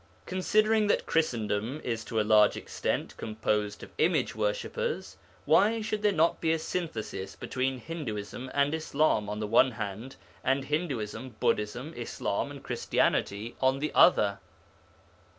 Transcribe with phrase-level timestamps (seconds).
[0.25, 6.11] Considering that Christendom is to a large extent composed of image worshippers, why should there
[6.11, 11.93] not be a synthesis between Hinduism and Islam on the one hand, and Hinduism, Buddhism,
[11.95, 14.39] Islam, and Christianity on the other?